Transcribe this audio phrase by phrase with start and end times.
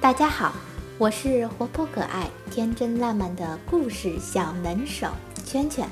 [0.00, 0.52] 大家好，
[0.98, 5.08] 我是活泼可爱、天真烂漫的故事小能手
[5.44, 5.88] 圈圈。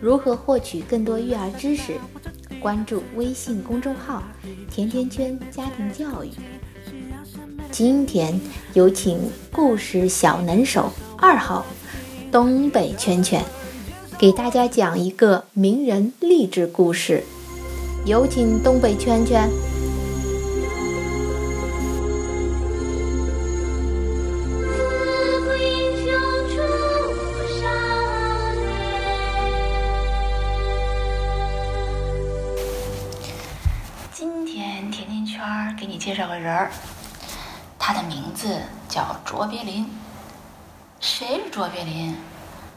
[0.00, 1.94] 如何获取更多育儿知识？
[2.60, 4.22] 关注微信公众号
[4.70, 6.30] “甜甜圈家庭教育”。
[7.72, 8.38] 今天
[8.74, 11.64] 有请故事小能手二号
[12.30, 13.42] 东北圈圈，
[14.18, 17.22] 给大家讲一个名人励志故事。
[18.06, 19.50] 有请东北圈圈。
[34.14, 36.70] 今天甜甜圈给你介绍个人儿。
[37.78, 38.48] 他的名字
[38.88, 39.86] 叫卓别林。
[41.00, 42.16] 谁是卓别林？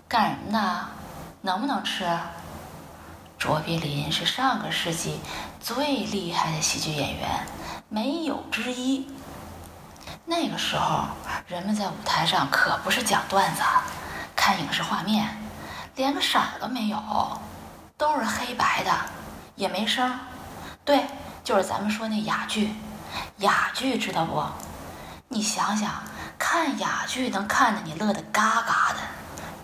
[0.09, 0.98] 干什么的？
[1.41, 2.05] 能不能吃？
[3.37, 5.21] 卓别林是上个世纪
[5.61, 7.47] 最厉害的喜剧演员，
[7.87, 9.07] 没有之一。
[10.25, 11.05] 那个时候，
[11.47, 13.61] 人们在舞台上可不是讲段子、
[14.35, 15.29] 看影视画面，
[15.95, 17.01] 连个色儿都没有，
[17.97, 18.91] 都是黑白的，
[19.55, 20.19] 也没声。
[20.83, 21.05] 对，
[21.43, 22.75] 就是咱们说那哑剧。
[23.37, 24.43] 哑剧知道不？
[25.29, 26.03] 你想想，
[26.37, 28.88] 看哑剧能看得你乐得嘎嘎，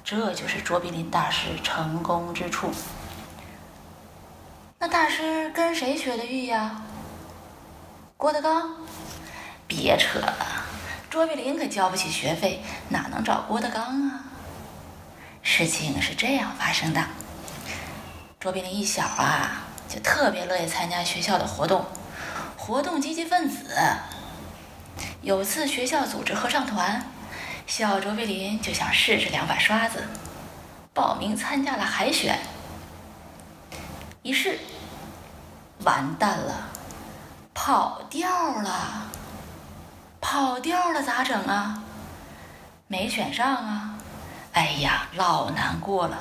[0.06, 2.72] 这就是卓别林大师成功之处。
[4.78, 6.80] 那大师跟谁学的艺呀？
[8.16, 8.70] 郭德纲？
[9.68, 10.36] 别扯了，
[11.10, 14.26] 卓别林可交不起学费，哪能找郭德纲啊？
[15.42, 17.04] 事情是这样发生的：
[18.40, 21.84] 卓别林一小啊，就特别乐意参加学校的活动，
[22.56, 23.76] 活动积极分子。
[25.24, 27.04] 有次学校组织合唱团，
[27.68, 30.08] 小卓别林就想试试两把刷子，
[30.94, 32.40] 报名参加了海选。
[34.22, 34.60] 一试，
[35.84, 36.70] 完蛋了，
[37.54, 39.08] 跑调了。
[40.22, 41.84] 跑调了咋整啊？
[42.88, 43.98] 没选上啊！
[44.54, 46.18] 哎呀，老难过了。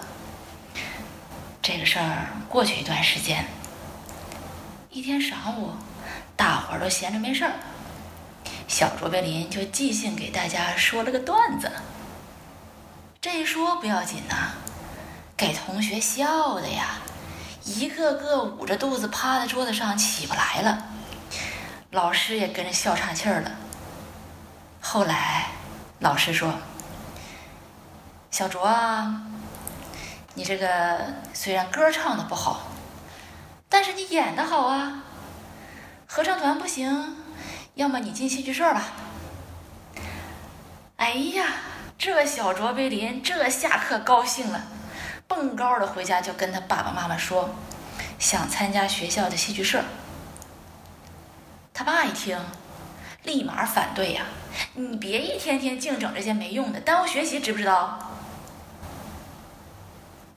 [1.63, 3.45] 这个事儿过去一段时间，
[4.91, 5.71] 一天晌午，
[6.37, 7.53] 大伙儿都闲着没事儿。
[8.75, 11.71] 小卓别林就即兴给大家说了个段子。
[13.21, 14.51] 这一说不要紧呐，
[15.37, 16.97] 给同学笑的呀，
[17.65, 20.87] 一个个捂着肚子趴在桌子上起不来了。
[21.93, 23.53] 老师也跟着笑岔气儿了。
[24.81, 25.51] 后来，
[26.01, 26.55] 老师说
[28.33, 29.23] ：“小卓啊，
[30.35, 32.63] 你这个虽然歌唱的不好，
[33.69, 35.05] 但是你演的好啊。
[36.09, 37.19] 合唱团不行。”
[37.75, 38.85] 要么你进戏剧社吧。
[40.97, 41.45] 哎呀，
[41.99, 44.63] 这小卓别林这下可高兴了，
[45.27, 47.51] 蹦高的回家就跟他爸爸妈妈说，
[48.19, 49.83] 想参加学校的戏剧社。
[51.73, 52.39] 他爸一听，
[53.25, 54.27] 立马反对呀
[54.75, 58.13] ：“你别一天天净整这些没用的，耽误学习，知不知道？”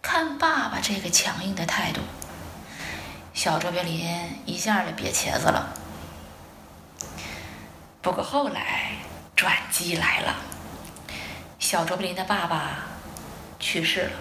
[0.01, 2.01] 看爸爸这个强硬的态度，
[3.35, 4.09] 小卓别林
[4.45, 5.71] 一下就瘪茄子了。
[8.07, 8.91] 不过后来
[9.35, 10.33] 转机来了，
[11.59, 12.85] 小卓别林的爸爸
[13.59, 14.11] 去世了，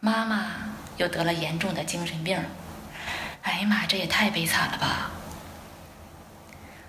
[0.00, 0.50] 妈妈
[0.96, 2.44] 又得了严重的精神病。
[3.42, 5.12] 哎呀妈，这也太悲惨了吧！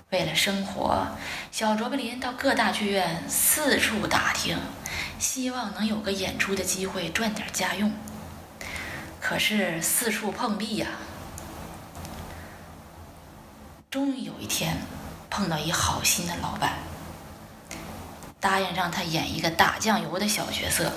[0.09, 1.09] 为了生活，
[1.51, 4.57] 小卓别林到各大剧院四处打听，
[5.19, 7.93] 希望能有个演出的机会赚点家用。
[9.21, 10.87] 可是四处碰壁呀，
[13.91, 14.75] 终于有一天。
[15.35, 16.75] 碰到一好心的老板，
[18.39, 20.93] 答应让他演一个打酱油的小角色。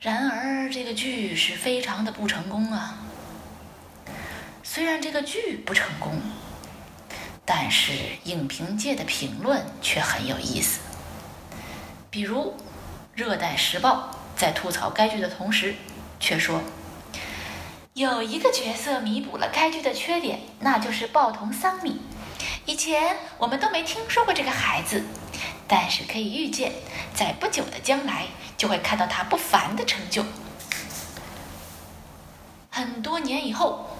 [0.00, 2.94] 然而这个剧是非常的不成功啊。
[4.62, 6.18] 虽然这个剧不成功，
[7.44, 7.92] 但是
[8.24, 10.80] 影评界的评论却很有意思。
[12.08, 12.56] 比如
[13.14, 15.74] 《热带时报》在吐槽该剧的同时，
[16.18, 16.62] 却说。
[18.00, 22.00] 有一个角色弥补了该剧的缺点，那就是报童桑米。
[22.64, 25.04] 以前我们都没听说过这个孩子，
[25.68, 26.72] 但是可以预见，
[27.14, 30.24] 在不久的将来就会看到他不凡的成就。
[32.70, 33.90] 很多年以后，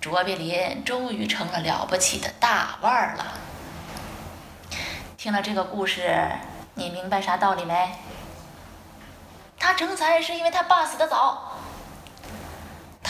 [0.00, 3.38] 卓别林终于成了了不起的大腕儿了。
[5.16, 6.20] 听了这个故事，
[6.74, 7.92] 你明白啥道理没？
[9.56, 11.52] 他成才是因为他爸死的早。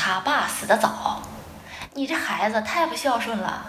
[0.06, 1.22] 他爸死的早，
[1.94, 3.64] 你这孩子太不孝顺了。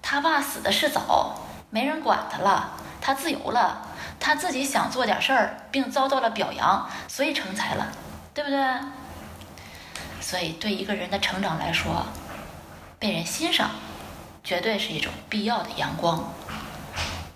[0.00, 1.34] 他爸死的是早，
[1.68, 3.82] 没人管他了，他自由了，
[4.20, 7.88] 他自己想做点事儿，并遭到了表扬，所以成才了，
[8.32, 8.62] 对不对？
[10.20, 12.06] 所以，对一个人的成长来说，
[13.00, 13.70] 被人欣赏，
[14.44, 16.32] 绝对是一种必要的阳光。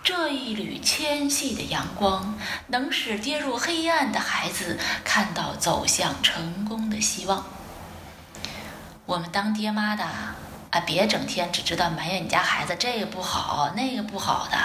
[0.04, 2.38] 这一缕纤细的阳光，
[2.68, 7.44] 能使跌入黑暗的孩子看到走向成功的希望。
[9.06, 14.58] 我们当爹妈的啊，别整天只知道埋怨你家孩子这个不好那个不好的，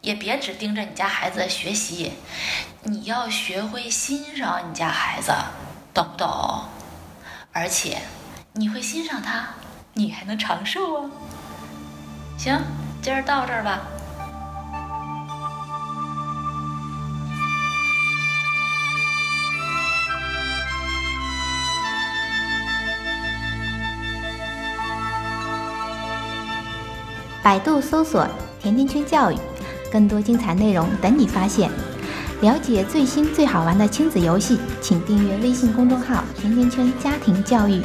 [0.00, 2.14] 也别只盯着你家孩子的学习，
[2.82, 5.30] 你要学会欣赏你家孩子，
[5.92, 6.64] 懂不懂？
[7.52, 7.98] 而且
[8.54, 9.50] 你会欣赏他，
[9.92, 11.10] 你还能长寿啊！
[12.38, 12.58] 行，
[13.02, 13.80] 今儿到这儿吧。
[27.42, 28.26] 百度搜索
[28.62, 29.36] “甜甜圈教育”，
[29.90, 31.70] 更多精彩内容等你发现。
[32.40, 37.82] 了解最新最好玩的亲子游戏，请订阅微信公众号“甜甜圈家庭教育”。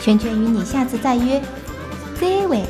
[0.00, 1.42] 圈圈与你下次再约，
[2.20, 2.64] 再会。